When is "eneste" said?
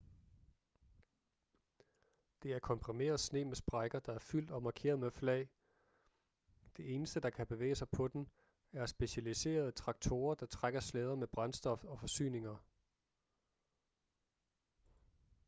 6.95-7.19